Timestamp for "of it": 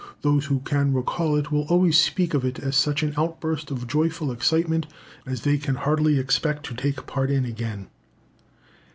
2.33-2.57